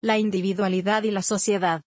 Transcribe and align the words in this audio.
la 0.00 0.18
individualidad 0.18 1.02
y 1.02 1.10
la 1.10 1.22
sociedad. 1.22 1.82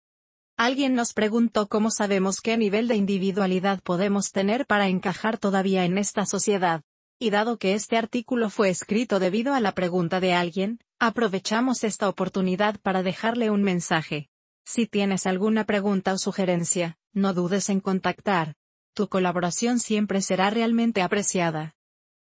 Alguien 0.57 0.93
nos 0.95 1.13
preguntó 1.13 1.67
cómo 1.67 1.91
sabemos 1.91 2.41
qué 2.41 2.57
nivel 2.57 2.87
de 2.87 2.95
individualidad 2.95 3.81
podemos 3.81 4.31
tener 4.31 4.65
para 4.65 4.87
encajar 4.87 5.37
todavía 5.37 5.85
en 5.85 5.97
esta 5.97 6.25
sociedad. 6.25 6.81
Y 7.19 7.29
dado 7.29 7.57
que 7.57 7.73
este 7.73 7.97
artículo 7.97 8.49
fue 8.49 8.69
escrito 8.69 9.19
debido 9.19 9.53
a 9.53 9.59
la 9.59 9.73
pregunta 9.73 10.19
de 10.19 10.33
alguien, 10.33 10.79
aprovechamos 10.99 11.83
esta 11.83 12.09
oportunidad 12.09 12.79
para 12.81 13.03
dejarle 13.03 13.51
un 13.51 13.61
mensaje. 13.61 14.29
Si 14.65 14.87
tienes 14.87 15.25
alguna 15.25 15.65
pregunta 15.65 16.13
o 16.13 16.17
sugerencia, 16.17 16.97
no 17.13 17.33
dudes 17.33 17.69
en 17.69 17.79
contactar. 17.79 18.55
Tu 18.93 19.07
colaboración 19.07 19.79
siempre 19.79 20.21
será 20.21 20.49
realmente 20.49 21.01
apreciada. 21.01 21.75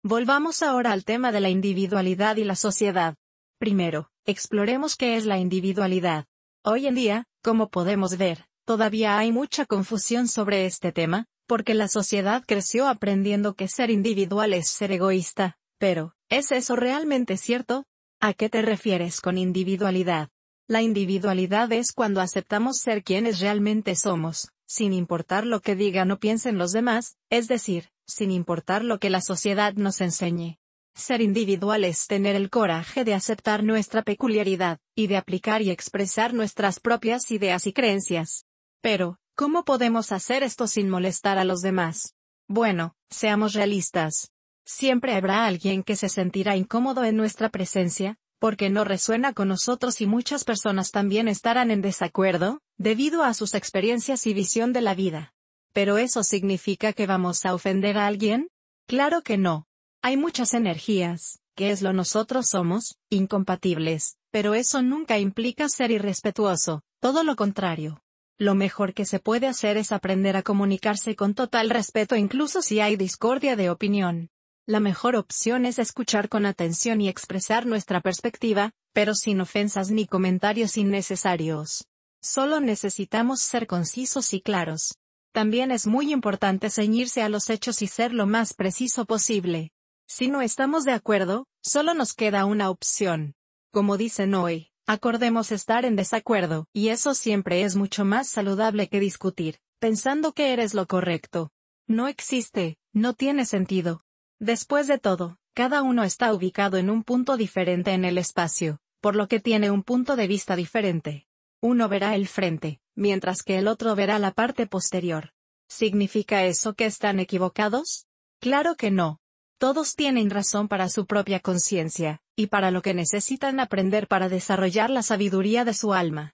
Volvamos 0.04 0.64
ahora 0.64 0.92
al 0.92 1.04
tema 1.04 1.32
de 1.32 1.42
la 1.42 1.50
individualidad 1.50 2.38
y 2.38 2.44
la 2.44 2.56
sociedad. 2.56 3.16
Primero, 3.58 4.10
exploremos 4.26 4.98
qué 4.98 5.16
es 5.16 5.26
la 5.26 5.38
individualidad. 5.38 6.26
Hoy 6.64 6.88
en 6.88 6.96
día, 6.96 7.26
como 7.42 7.70
podemos 7.70 8.18
ver, 8.18 8.48
todavía 8.66 9.18
hay 9.18 9.32
mucha 9.32 9.66
confusión 9.66 10.28
sobre 10.28 10.66
este 10.66 10.92
tema, 10.92 11.28
porque 11.48 11.74
la 11.74 11.88
sociedad 11.88 12.44
creció 12.46 12.88
aprendiendo 12.88 13.54
que 13.54 13.70
ser 13.70 13.92
individual 13.92 14.54
es 14.54 14.68
ser 14.68 14.92
egoísta, 14.92 15.58
pero, 15.78 16.16
¿es 16.30 16.52
eso 16.52 16.76
realmente 16.76 17.38
cierto? 17.38 17.86
¿A 18.20 18.34
qué 18.34 18.50
te 18.50 18.62
refieres 18.62 19.22
con 19.22 19.38
individualidad? 19.38 20.30
La 20.68 20.82
individualidad 20.82 21.72
es 21.72 21.94
cuando 21.94 22.22
aceptamos 22.22 22.80
ser 22.80 23.04
quienes 23.04 23.40
realmente 23.40 23.96
somos, 23.96 24.50
sin 24.68 24.92
importar 24.92 25.46
lo 25.46 25.62
que 25.62 25.76
digan 25.76 26.12
o 26.12 26.20
piensen 26.20 26.58
los 26.58 26.72
demás, 26.72 27.18
es 27.30 27.48
decir, 27.48 27.90
sin 28.06 28.32
importar 28.32 28.84
lo 28.84 29.00
que 29.00 29.10
la 29.10 29.22
sociedad 29.22 29.76
nos 29.76 30.02
enseñe. 30.02 30.58
Ser 30.96 31.22
individual 31.22 31.84
es 31.84 32.08
tener 32.08 32.38
el 32.38 32.50
coraje 32.50 33.04
de 33.04 33.14
aceptar 33.14 33.64
nuestra 33.64 34.02
peculiaridad, 34.02 34.80
y 34.96 35.08
de 35.08 35.18
aplicar 35.18 35.62
y 35.62 35.70
expresar 35.70 36.34
nuestras 36.34 36.80
propias 36.80 37.30
ideas 37.32 37.68
y 37.68 37.74
creencias. 37.74 38.46
Pero, 38.82 39.20
¿cómo 39.36 39.66
podemos 39.66 40.14
hacer 40.14 40.42
esto 40.42 40.68
sin 40.68 40.90
molestar 40.90 41.38
a 41.38 41.44
los 41.44 41.60
demás? 41.60 42.14
Bueno, 42.48 42.96
seamos 43.10 43.54
realistas. 43.54 44.32
Siempre 44.66 45.16
habrá 45.16 45.46
alguien 45.46 45.84
que 45.84 45.98
se 45.98 46.08
sentirá 46.08 46.56
incómodo 46.56 47.04
en 47.04 47.18
nuestra 47.18 47.50
presencia, 47.50 48.18
porque 48.40 48.70
no 48.70 48.86
resuena 48.86 49.34
con 49.34 49.50
nosotros 49.50 50.00
y 50.00 50.06
muchas 50.06 50.46
personas 50.46 50.92
también 50.92 51.28
estarán 51.28 51.72
en 51.72 51.82
desacuerdo, 51.82 52.62
debido 52.78 53.24
a 53.24 53.34
sus 53.34 53.54
experiencias 53.54 54.26
y 54.28 54.34
visión 54.34 54.72
de 54.72 54.82
la 54.82 54.96
vida. 54.96 55.34
¿Pero 55.74 55.98
eso 55.98 56.24
significa 56.24 56.94
que 56.94 57.06
vamos 57.06 57.46
a 57.46 57.54
ofender 57.54 57.98
a 57.98 58.08
alguien? 58.08 58.48
Claro 58.88 59.24
que 59.24 59.38
no. 59.38 59.68
Hay 60.08 60.18
muchas 60.18 60.54
energías, 60.54 61.40
que 61.56 61.72
es 61.72 61.82
lo 61.82 61.92
nosotros 61.92 62.50
somos, 62.50 63.00
incompatibles, 63.10 64.18
pero 64.30 64.54
eso 64.54 64.84
nunca 64.84 65.18
implica 65.18 65.68
ser 65.68 65.90
irrespetuoso, 65.90 66.84
todo 67.00 67.24
lo 67.24 67.36
contrario. 67.36 68.04
Lo 68.38 68.54
mejor 68.54 68.94
que 68.94 69.06
se 69.06 69.20
puede 69.20 69.48
hacer 69.48 69.78
es 69.78 69.92
aprender 69.92 70.38
a 70.38 70.44
comunicarse 70.44 71.16
con 71.16 71.34
total 71.34 71.72
respeto 71.72 72.16
incluso 72.16 72.62
si 72.62 72.82
hay 72.82 72.98
discordia 72.98 73.56
de 73.56 73.72
opinión. 73.72 74.30
La 74.68 74.80
mejor 74.80 75.16
opción 75.16 75.66
es 75.66 75.80
escuchar 75.80 76.30
con 76.30 76.46
atención 76.46 77.02
y 77.02 77.10
expresar 77.10 77.66
nuestra 77.66 78.00
perspectiva, 78.00 78.74
pero 78.94 79.16
sin 79.16 79.42
ofensas 79.42 79.90
ni 79.90 80.06
comentarios 80.06 80.78
innecesarios. 80.78 81.88
Solo 82.22 82.60
necesitamos 82.60 83.42
ser 83.42 83.66
concisos 83.66 84.36
y 84.36 84.42
claros. 84.42 85.00
También 85.32 85.72
es 85.72 85.88
muy 85.88 86.14
importante 86.14 86.70
ceñirse 86.70 87.24
a 87.24 87.30
los 87.30 87.50
hechos 87.50 87.82
y 87.82 87.88
ser 87.88 88.14
lo 88.14 88.28
más 88.28 88.54
preciso 88.54 89.06
posible. 89.06 89.72
Si 90.08 90.28
no 90.28 90.42
estamos 90.42 90.84
de 90.86 90.94
acuerdo, 90.94 91.48
solo 91.62 91.94
nos 91.94 92.14
queda 92.14 92.46
una 92.46 92.70
opción. 92.70 93.36
Como 93.72 93.98
dicen 93.98 94.34
hoy, 94.36 94.70
acordemos 94.86 95.52
estar 95.52 95.86
en 95.86 95.96
desacuerdo, 95.96 96.68
y 96.74 96.90
eso 96.90 97.14
siempre 97.14 97.64
es 97.64 97.76
mucho 97.76 98.06
más 98.06 98.30
saludable 98.30 98.88
que 98.88 99.00
discutir, 99.00 99.60
pensando 99.80 100.34
que 100.34 100.54
eres 100.54 100.74
lo 100.74 100.88
correcto. 100.88 101.52
No 101.88 102.08
existe, 102.08 102.78
no 102.94 103.14
tiene 103.14 103.46
sentido, 103.46 104.06
Después 104.40 104.88
de 104.88 104.98
todo, 104.98 105.38
cada 105.54 105.82
uno 105.82 106.04
está 106.04 106.34
ubicado 106.34 106.78
en 106.78 106.90
un 106.90 107.04
punto 107.04 107.38
diferente 107.38 107.94
en 107.94 108.04
el 108.04 108.18
espacio, 108.18 108.80
por 109.00 109.16
lo 109.16 109.28
que 109.28 109.40
tiene 109.40 109.72
un 109.72 109.82
punto 109.82 110.18
de 110.18 110.28
vista 110.28 110.58
diferente. 110.58 111.26
Uno 111.62 111.88
verá 111.88 112.16
el 112.16 112.28
frente, 112.28 112.82
mientras 112.96 113.44
que 113.44 113.58
el 113.58 113.68
otro 113.68 113.96
verá 113.96 114.20
la 114.20 114.32
parte 114.32 114.68
posterior. 114.68 115.32
¿Significa 115.70 116.44
eso 116.44 116.74
que 116.74 116.86
están 116.86 117.20
equivocados? 117.20 118.08
Claro 118.42 118.76
que 118.76 118.92
no. 118.92 119.22
Todos 119.58 119.96
tienen 119.96 120.30
razón 120.30 120.68
para 120.68 120.90
su 120.90 121.06
propia 121.06 121.40
conciencia, 121.40 122.20
y 122.36 122.48
para 122.48 122.72
lo 122.72 122.82
que 122.82 122.94
necesitan 122.94 123.60
aprender 123.60 124.08
para 124.08 124.28
desarrollar 124.28 124.90
la 124.90 125.02
sabiduría 125.02 125.64
de 125.64 125.74
su 125.74 125.94
alma. 125.94 126.34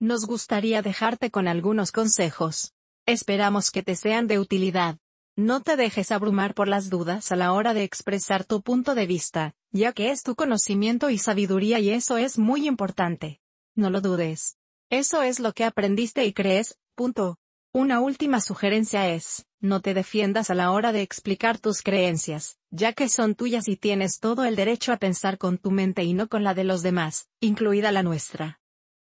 Nos 0.00 0.26
gustaría 0.26 0.82
dejarte 0.82 1.30
con 1.30 1.46
algunos 1.46 1.92
consejos. 1.92 2.72
Esperamos 3.06 3.70
que 3.70 3.82
te 3.82 3.94
sean 3.94 4.26
de 4.26 4.38
utilidad. 4.38 4.98
No 5.36 5.62
te 5.62 5.76
dejes 5.76 6.10
abrumar 6.10 6.54
por 6.54 6.66
las 6.66 6.90
dudas 6.90 7.30
a 7.30 7.36
la 7.36 7.52
hora 7.52 7.74
de 7.74 7.84
expresar 7.84 8.44
tu 8.44 8.60
punto 8.60 8.96
de 8.96 9.06
vista, 9.06 9.54
ya 9.70 9.92
que 9.92 10.10
es 10.10 10.24
tu 10.24 10.34
conocimiento 10.34 11.10
y 11.10 11.18
sabiduría 11.18 11.78
y 11.78 11.90
eso 11.90 12.18
es 12.18 12.38
muy 12.38 12.66
importante. 12.66 13.40
No 13.76 13.88
lo 13.90 14.00
dudes. 14.00 14.56
Eso 14.90 15.22
es 15.22 15.38
lo 15.38 15.52
que 15.52 15.64
aprendiste 15.64 16.24
y 16.24 16.32
crees, 16.32 16.76
punto. 16.96 17.38
Una 17.78 18.00
última 18.00 18.40
sugerencia 18.40 19.08
es, 19.08 19.46
no 19.60 19.80
te 19.80 19.94
defiendas 19.94 20.50
a 20.50 20.56
la 20.56 20.72
hora 20.72 20.90
de 20.90 21.00
explicar 21.00 21.60
tus 21.60 21.80
creencias, 21.80 22.58
ya 22.72 22.92
que 22.92 23.08
son 23.08 23.36
tuyas 23.36 23.68
y 23.68 23.76
tienes 23.76 24.18
todo 24.18 24.44
el 24.44 24.56
derecho 24.56 24.92
a 24.92 24.96
pensar 24.96 25.38
con 25.38 25.58
tu 25.58 25.70
mente 25.70 26.02
y 26.02 26.12
no 26.12 26.28
con 26.28 26.42
la 26.42 26.54
de 26.54 26.64
los 26.64 26.82
demás, 26.82 27.28
incluida 27.38 27.92
la 27.92 28.02
nuestra. 28.02 28.58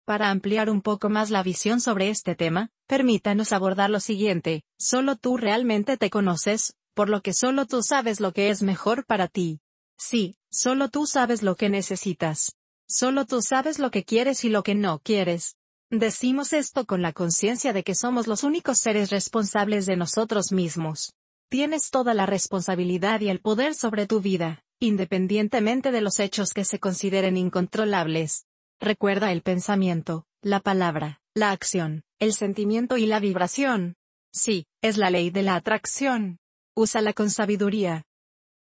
Para 0.05 0.29
ampliar 0.29 0.69
un 0.69 0.83
poco 0.83 1.09
más 1.09 1.31
la 1.31 1.43
visión 1.43 1.81
sobre 1.81 2.11
este 2.11 2.35
tema, 2.35 2.69
permítanos 2.87 3.53
abordar 3.53 3.89
lo 3.89 3.99
siguiente, 3.99 4.63
solo 4.79 5.17
tú 5.17 5.39
realmente 5.39 5.97
te 5.97 6.11
conoces, 6.11 6.75
por 6.93 7.09
lo 7.09 7.23
que 7.23 7.33
solo 7.33 7.65
tú 7.65 7.83
sabes 7.83 8.21
lo 8.21 8.35
que 8.35 8.51
es 8.51 8.63
mejor 8.63 9.07
para 9.07 9.27
ti. 9.27 9.61
Sí, 9.97 10.37
solo 10.51 10.91
tú 10.91 11.07
sabes 11.07 11.43
lo 11.43 11.57
que 11.57 11.71
necesitas. 11.71 12.57
Solo 12.87 13.25
tú 13.25 13.41
sabes 13.41 13.79
lo 13.79 13.91
que 13.91 14.05
quieres 14.05 14.45
y 14.45 14.51
lo 14.51 14.63
que 14.63 14.75
no 14.75 14.99
quieres. 14.99 15.57
Decimos 15.93 16.53
esto 16.53 16.87
con 16.87 17.03
la 17.03 17.13
conciencia 17.13 17.73
de 17.73 17.83
que 17.83 17.97
somos 17.97 18.29
los 18.29 18.45
únicos 18.45 18.79
seres 18.79 19.11
responsables 19.11 19.87
de 19.87 19.97
nosotros 19.97 20.53
mismos. 20.53 21.15
Tienes 21.49 21.91
toda 21.91 22.15
la 22.15 22.27
responsabilidad 22.27 23.21
y 23.21 23.29
el 23.29 23.41
poder 23.41 23.75
sobre 23.75 24.07
tu 24.07 24.21
vida, 24.21 24.63
independientemente 24.79 25.91
de 25.91 26.01
los 26.01 26.21
hechos 26.21 26.55
que 26.55 26.65
se 26.65 26.79
consideren 26.79 27.37
incontrolables. 27.37 28.47
Recuerda 28.79 29.33
el 29.33 29.43
pensamiento, 29.43 30.27
la 30.43 30.61
palabra, 30.61 31.21
la 31.35 31.51
acción, 31.51 32.05
el 32.21 32.35
sentimiento 32.35 32.97
y 32.97 33.07
la 33.07 33.19
vibración. 33.19 33.97
Sí, 34.33 34.67
es 34.83 34.97
la 34.97 35.11
ley 35.11 35.31
de 35.31 35.43
la 35.43 35.57
atracción. 35.57 36.39
Úsala 36.77 37.15
con 37.15 37.31
sabiduría. 37.31 38.05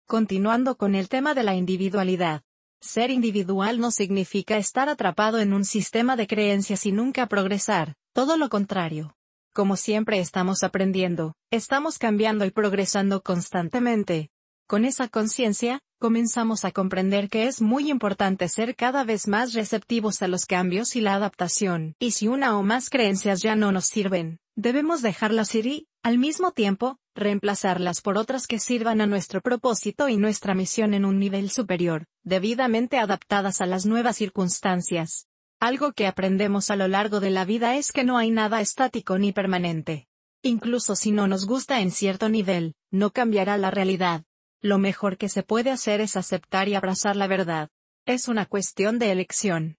Continuando 0.06 0.78
con 0.78 0.94
el 0.94 1.10
tema 1.10 1.34
de 1.34 1.42
la 1.42 1.54
individualidad. 1.54 2.40
Ser 2.80 3.10
individual 3.10 3.80
no 3.80 3.90
significa 3.90 4.56
estar 4.56 4.88
atrapado 4.88 5.40
en 5.40 5.52
un 5.52 5.64
sistema 5.64 6.14
de 6.14 6.28
creencias 6.28 6.86
y 6.86 6.92
nunca 6.92 7.26
progresar, 7.26 7.94
todo 8.12 8.36
lo 8.36 8.48
contrario. 8.48 9.16
Como 9.52 9.74
siempre 9.76 10.20
estamos 10.20 10.62
aprendiendo, 10.62 11.34
estamos 11.50 11.98
cambiando 11.98 12.44
y 12.44 12.52
progresando 12.52 13.20
constantemente. 13.22 14.30
Con 14.68 14.84
esa 14.84 15.08
conciencia, 15.08 15.80
comenzamos 15.98 16.64
a 16.64 16.70
comprender 16.70 17.28
que 17.28 17.46
es 17.46 17.60
muy 17.60 17.90
importante 17.90 18.48
ser 18.48 18.76
cada 18.76 19.04
vez 19.04 19.26
más 19.28 19.52
receptivos 19.52 20.22
a 20.22 20.28
los 20.28 20.46
cambios 20.46 20.96
y 20.96 21.00
la 21.00 21.14
adaptación. 21.14 21.94
Y 21.98 22.12
si 22.12 22.28
una 22.28 22.56
o 22.56 22.62
más 22.62 22.88
creencias 22.88 23.42
ya 23.42 23.56
no 23.56 23.72
nos 23.72 23.86
sirven, 23.86 24.38
debemos 24.56 25.02
dejarlas 25.02 25.54
ir 25.54 25.66
y, 25.66 25.88
al 26.02 26.18
mismo 26.18 26.52
tiempo, 26.52 26.98
reemplazarlas 27.14 28.00
por 28.00 28.16
otras 28.16 28.46
que 28.46 28.58
sirvan 28.58 29.00
a 29.00 29.06
nuestro 29.06 29.40
propósito 29.40 30.08
y 30.08 30.16
nuestra 30.16 30.54
misión 30.54 30.94
en 30.94 31.04
un 31.04 31.18
nivel 31.18 31.50
superior, 31.50 32.06
debidamente 32.22 32.98
adaptadas 32.98 33.60
a 33.60 33.66
las 33.66 33.84
nuevas 33.84 34.16
circunstancias. 34.16 35.26
Algo 35.60 35.92
que 35.92 36.06
aprendemos 36.06 36.70
a 36.70 36.76
lo 36.76 36.86
largo 36.86 37.18
de 37.18 37.30
la 37.30 37.44
vida 37.44 37.76
es 37.76 37.90
que 37.90 38.04
no 38.04 38.16
hay 38.16 38.30
nada 38.30 38.60
estático 38.60 39.18
ni 39.18 39.32
permanente. 39.32 40.06
Incluso 40.42 40.94
si 40.94 41.10
no 41.10 41.26
nos 41.26 41.46
gusta 41.46 41.80
en 41.80 41.90
cierto 41.90 42.28
nivel, 42.28 42.74
no 42.92 43.10
cambiará 43.10 43.58
la 43.58 43.72
realidad. 43.72 44.22
Lo 44.60 44.78
mejor 44.78 45.18
que 45.18 45.28
se 45.28 45.44
puede 45.44 45.70
hacer 45.70 46.00
es 46.00 46.16
aceptar 46.16 46.68
y 46.68 46.74
abrazar 46.74 47.14
la 47.14 47.28
verdad. 47.28 47.70
Es 48.06 48.26
una 48.26 48.44
cuestión 48.44 48.98
de 48.98 49.12
elección. 49.12 49.76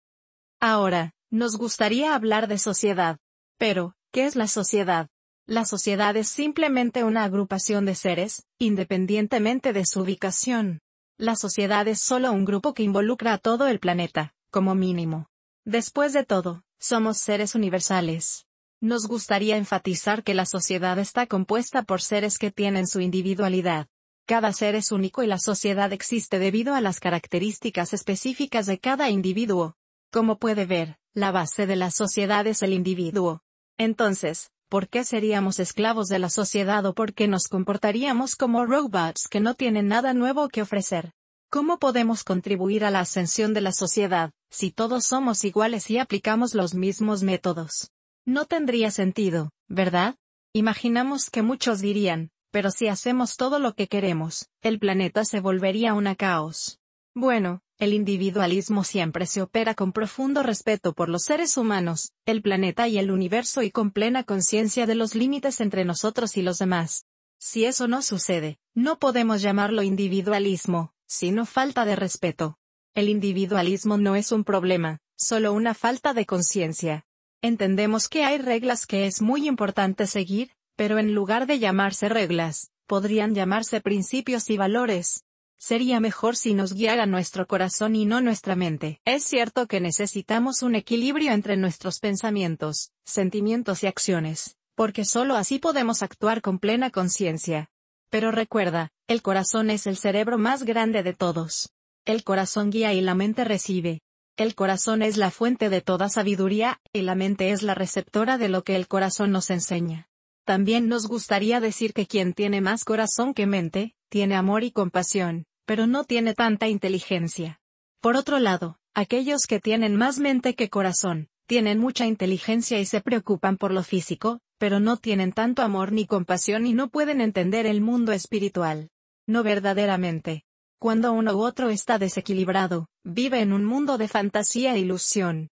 Ahora, 0.62 1.14
nos 1.30 1.58
gustaría 1.58 2.16
hablar 2.16 2.48
de 2.48 2.58
sociedad. 2.58 3.18
Pero, 3.58 3.94
¿qué 4.12 4.26
es 4.26 4.36
la 4.38 4.48
sociedad? 4.48 5.10
La 5.46 5.66
sociedad 5.66 6.16
es 6.16 6.30
simplemente 6.30 7.04
una 7.04 7.26
agrupación 7.26 7.86
de 7.86 7.96
seres, 7.96 8.46
independientemente 8.58 9.74
de 9.74 9.86
su 9.86 10.02
ubicación. 10.02 10.80
La 11.18 11.36
sociedad 11.36 11.88
es 11.90 12.00
solo 12.00 12.32
un 12.32 12.46
grupo 12.46 12.74
que 12.74 12.84
involucra 12.84 13.34
a 13.34 13.38
todo 13.38 13.68
el 13.68 13.80
planeta, 13.80 14.34
como 14.50 14.76
mínimo. 14.76 15.28
Después 15.66 16.14
de 16.14 16.24
todo, 16.24 16.64
somos 16.80 17.18
seres 17.18 17.54
universales. 17.54 18.46
Nos 18.80 19.08
gustaría 19.08 19.58
enfatizar 19.58 20.24
que 20.24 20.34
la 20.34 20.46
sociedad 20.46 20.98
está 21.00 21.28
compuesta 21.28 21.84
por 21.84 22.02
seres 22.02 22.38
que 22.38 22.52
tienen 22.52 22.88
su 22.88 23.02
individualidad, 23.02 23.88
cada 24.30 24.54
ser 24.54 24.76
es 24.76 24.92
único 24.92 25.24
y 25.24 25.26
la 25.26 25.40
sociedad 25.40 25.92
existe 25.92 26.38
debido 26.38 26.76
a 26.76 26.82
las 26.82 27.00
características 27.00 27.96
específicas 27.96 28.68
de 28.68 28.78
cada 28.78 29.10
individuo. 29.10 29.76
Como 30.12 30.38
puede 30.38 30.68
ver, 30.68 30.98
La 31.16 31.32
base 31.32 31.66
de 31.66 31.76
la 31.76 31.90
sociedad 31.90 32.46
es 32.46 32.62
el 32.62 32.72
individuo. 32.74 33.42
Entonces, 33.80 34.52
¿por 34.70 34.88
qué 34.88 35.04
seríamos 35.04 35.58
esclavos 35.58 36.10
de 36.10 36.20
la 36.20 36.30
sociedad 36.30 36.86
o 36.86 36.94
por 36.94 37.16
qué 37.16 37.28
nos 37.28 37.48
comportaríamos 37.48 38.36
como 38.36 38.68
robots 38.68 39.28
que 39.28 39.40
no 39.40 39.56
tienen 39.56 39.88
nada 39.88 40.14
nuevo 40.14 40.48
que 40.50 40.62
ofrecer? 40.62 41.12
¿Cómo 41.50 41.80
podemos 41.80 42.24
contribuir 42.24 42.86
a 42.86 42.92
la 42.92 43.00
ascensión 43.00 43.56
de 43.56 43.62
la 43.62 43.72
sociedad, 43.72 44.32
si 44.52 44.70
todos 44.70 45.08
somos 45.08 45.44
iguales 45.44 45.90
y 45.90 45.98
aplicamos 45.98 46.54
los 46.54 46.76
mismos 46.76 47.24
métodos? 47.24 47.90
No 48.26 48.46
tendría 48.46 48.92
sentido, 48.92 49.50
¿verdad? 49.68 50.18
Imaginamos 50.54 51.32
que 51.32 51.42
muchos 51.42 51.80
dirían, 51.80 52.30
pero 52.52 52.72
si 52.72 52.88
hacemos 52.88 53.38
todo 53.38 53.60
lo 53.60 53.74
que 53.74 53.88
queremos, 53.88 54.50
el 54.62 54.80
planeta 54.80 55.26
se 55.26 55.40
volvería 55.40 55.94
una 55.94 56.16
caos. 56.16 56.80
Bueno, 57.14 57.62
el 57.78 57.94
individualismo 57.94 58.84
siempre 58.84 59.26
se 59.26 59.42
opera 59.42 59.74
con 59.74 59.94
profundo 59.94 60.44
respeto 60.44 60.94
por 60.94 61.10
los 61.10 61.24
seres 61.24 61.58
humanos, 61.58 62.12
el 62.26 62.42
planeta 62.42 62.88
y 62.88 62.98
el 62.98 63.12
universo 63.12 63.62
y 63.62 63.72
con 63.72 63.92
plena 63.92 64.24
conciencia 64.24 64.86
de 64.86 64.96
los 64.96 65.16
límites 65.16 65.62
entre 65.62 65.86
nosotros 65.86 66.38
y 66.38 66.42
los 66.42 66.58
demás. 66.58 67.06
Si 67.38 67.66
eso 67.66 67.88
no 67.88 68.02
sucede, 68.02 68.60
no 68.74 69.00
podemos 69.00 69.42
llamarlo 69.42 69.82
individualismo, 69.82 70.94
sino 71.06 71.46
falta 71.46 71.86
de 71.86 71.96
respeto. 71.96 72.58
El 72.94 73.08
individualismo 73.08 73.98
no 73.98 74.16
es 74.16 74.32
un 74.34 74.44
problema, 74.44 75.00
solo 75.16 75.54
una 75.54 75.74
falta 75.74 76.14
de 76.14 76.26
conciencia. 76.26 77.06
Entendemos 77.42 78.10
que 78.10 78.26
hay 78.26 78.40
reglas 78.40 78.86
que 78.86 79.06
es 79.06 79.22
muy 79.22 79.48
importante 79.48 80.06
seguir, 80.06 80.52
pero 80.80 80.98
en 80.98 81.14
lugar 81.14 81.46
de 81.46 81.60
llamarse 81.60 82.08
reglas, 82.08 82.72
podrían 82.88 83.36
llamarse 83.36 83.82
principios 83.82 84.50
y 84.50 84.56
valores. 84.56 85.26
Sería 85.58 86.00
mejor 86.00 86.38
si 86.38 86.54
nos 86.54 86.72
guiara 86.72 87.06
nuestro 87.06 87.48
corazón 87.48 87.98
y 87.98 88.06
no 88.06 88.22
nuestra 88.22 88.56
mente. 88.56 89.02
Es 89.04 89.26
cierto 89.26 89.68
que 89.68 89.82
necesitamos 89.82 90.62
un 90.62 90.76
equilibrio 90.76 91.34
entre 91.34 91.58
nuestros 91.58 92.00
pensamientos, 92.00 92.94
sentimientos 93.04 93.84
y 93.84 93.88
acciones, 93.88 94.56
porque 94.74 95.04
solo 95.04 95.36
así 95.36 95.60
podemos 95.60 96.02
actuar 96.02 96.42
con 96.42 96.60
plena 96.60 96.92
conciencia. 96.92 97.70
Pero 98.10 98.32
recuerda, 98.32 98.94
el 99.08 99.22
corazón 99.22 99.72
es 99.72 99.86
el 99.86 99.98
cerebro 99.98 100.38
más 100.38 100.64
grande 100.64 101.04
de 101.04 101.12
todos. 101.14 101.74
El 102.06 102.24
corazón 102.24 102.70
guía 102.70 102.94
y 102.94 103.02
la 103.02 103.16
mente 103.16 103.44
recibe. 103.44 104.00
El 104.38 104.56
corazón 104.56 105.02
es 105.02 105.18
la 105.18 105.30
fuente 105.30 105.68
de 105.68 105.82
toda 105.82 106.08
sabiduría, 106.08 106.80
y 106.94 107.02
la 107.02 107.16
mente 107.16 107.52
es 107.52 107.64
la 107.64 107.76
receptora 107.76 108.38
de 108.38 108.48
lo 108.48 108.64
que 108.64 108.78
el 108.78 108.88
corazón 108.88 109.34
nos 109.34 109.50
enseña. 109.50 110.09
También 110.50 110.88
nos 110.88 111.08
gustaría 111.08 111.60
decir 111.60 111.94
que 111.94 112.08
quien 112.08 112.34
tiene 112.34 112.60
más 112.60 112.84
corazón 112.84 113.36
que 113.36 113.46
mente, 113.46 113.94
tiene 114.10 114.36
amor 114.36 114.64
y 114.64 114.72
compasión, 114.72 115.46
pero 115.68 115.86
no 115.86 116.06
tiene 116.06 116.34
tanta 116.34 116.68
inteligencia. 116.68 117.60
Por 118.02 118.16
otro 118.16 118.40
lado, 118.40 118.80
aquellos 118.96 119.42
que 119.48 119.60
tienen 119.60 119.96
más 119.96 120.18
mente 120.18 120.56
que 120.56 120.68
corazón, 120.68 121.28
tienen 121.46 121.78
mucha 121.78 122.08
inteligencia 122.08 122.80
y 122.80 122.88
se 122.88 123.00
preocupan 123.00 123.58
por 123.58 123.72
lo 123.72 123.84
físico, 123.84 124.40
pero 124.58 124.80
no 124.80 124.98
tienen 124.98 125.34
tanto 125.34 125.62
amor 125.62 125.92
ni 125.92 126.08
compasión 126.08 126.66
y 126.66 126.74
no 126.74 126.90
pueden 126.90 127.22
entender 127.22 127.68
el 127.68 127.82
mundo 127.82 128.12
espiritual. 128.12 128.90
No 129.28 129.44
verdaderamente. 129.44 130.46
Cuando 130.80 131.12
uno 131.12 131.36
u 131.38 131.44
otro 131.44 131.70
está 131.70 132.00
desequilibrado, 132.00 132.88
vive 133.04 133.42
en 133.42 133.54
un 133.54 133.66
mundo 133.66 134.00
de 134.00 134.08
fantasía 134.08 134.74
e 134.74 134.80
ilusión. 134.80 135.52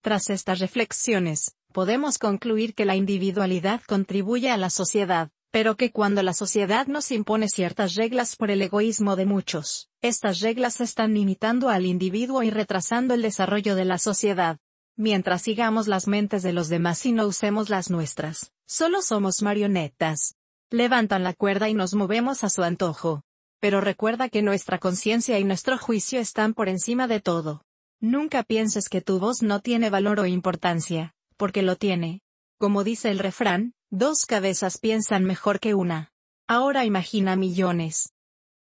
Tras 0.00 0.30
estas 0.30 0.60
reflexiones, 0.60 1.56
podemos 1.78 2.18
concluir 2.18 2.74
que 2.74 2.84
la 2.84 2.96
individualidad 2.96 3.80
contribuye 3.86 4.50
a 4.50 4.56
la 4.56 4.68
sociedad, 4.68 5.30
pero 5.52 5.76
que 5.76 5.92
cuando 5.92 6.24
la 6.24 6.32
sociedad 6.34 6.88
nos 6.88 7.12
impone 7.12 7.46
ciertas 7.48 7.94
reglas 7.94 8.34
por 8.34 8.50
el 8.50 8.62
egoísmo 8.62 9.14
de 9.14 9.26
muchos, 9.26 9.88
estas 10.02 10.40
reglas 10.40 10.80
están 10.80 11.14
limitando 11.14 11.68
al 11.68 11.86
individuo 11.86 12.42
y 12.42 12.50
retrasando 12.50 13.14
el 13.14 13.22
desarrollo 13.22 13.76
de 13.76 13.84
la 13.84 13.98
sociedad 13.98 14.58
mientras 14.96 15.42
sigamos 15.42 15.86
las 15.86 16.08
mentes 16.08 16.42
de 16.42 16.52
los 16.52 16.68
demás 16.68 17.06
y 17.06 17.12
no 17.12 17.28
usemos 17.28 17.70
las 17.70 17.90
nuestras. 17.90 18.50
Solo 18.66 19.00
somos 19.00 19.42
marionetas. 19.42 20.34
Levantan 20.70 21.22
la 21.22 21.32
cuerda 21.32 21.68
y 21.68 21.74
nos 21.74 21.94
movemos 21.94 22.42
a 22.42 22.50
su 22.50 22.64
antojo. 22.64 23.22
Pero 23.60 23.80
recuerda 23.80 24.28
que 24.28 24.42
nuestra 24.42 24.80
conciencia 24.80 25.38
y 25.38 25.44
nuestro 25.44 25.78
juicio 25.78 26.18
están 26.18 26.54
por 26.54 26.68
encima 26.68 27.06
de 27.06 27.20
todo. 27.20 27.62
Nunca 28.00 28.42
pienses 28.42 28.88
que 28.88 29.00
tu 29.00 29.20
voz 29.20 29.42
no 29.42 29.60
tiene 29.60 29.90
valor 29.90 30.18
o 30.18 30.26
importancia, 30.26 31.14
porque 31.38 31.62
lo 31.62 31.76
tiene. 31.76 32.20
Como 32.58 32.84
dice 32.84 33.10
el 33.10 33.18
refrán, 33.18 33.72
dos 33.88 34.26
cabezas 34.26 34.76
piensan 34.76 35.24
mejor 35.24 35.60
que 35.60 35.72
una. 35.72 36.12
Ahora 36.46 36.84
imagina 36.84 37.36
millones. 37.36 38.12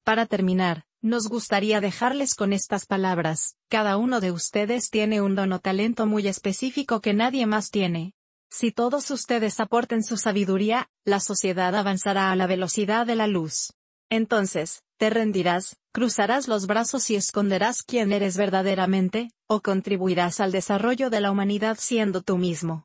Para 0.03 0.27
terminar, 0.27 0.85
nos 1.01 1.29
gustaría 1.29 1.79
dejarles 1.79 2.35
con 2.35 2.53
estas 2.53 2.85
palabras, 2.85 3.55
cada 3.69 3.97
uno 3.97 4.19
de 4.19 4.31
ustedes 4.31 4.89
tiene 4.89 5.21
un 5.21 5.35
don 5.35 5.53
o 5.53 5.59
talento 5.59 6.05
muy 6.05 6.27
específico 6.27 7.01
que 7.01 7.13
nadie 7.13 7.45
más 7.45 7.71
tiene. 7.71 8.13
Si 8.49 8.71
todos 8.71 9.11
ustedes 9.11 9.59
aporten 9.59 10.03
su 10.03 10.17
sabiduría, 10.17 10.89
la 11.05 11.19
sociedad 11.19 11.75
avanzará 11.75 12.31
a 12.31 12.35
la 12.35 12.47
velocidad 12.47 13.05
de 13.05 13.15
la 13.15 13.27
luz. 13.27 13.73
Entonces, 14.09 14.83
te 14.97 15.09
rendirás, 15.09 15.77
cruzarás 15.93 16.47
los 16.47 16.65
brazos 16.65 17.09
y 17.09 17.15
esconderás 17.15 17.83
quién 17.83 18.13
eres 18.13 18.37
verdaderamente, 18.37 19.29
o 19.47 19.61
contribuirás 19.61 20.39
al 20.39 20.51
desarrollo 20.51 21.09
de 21.09 21.21
la 21.21 21.31
humanidad 21.31 21.77
siendo 21.79 22.21
tú 22.21 22.37
mismo. 22.37 22.75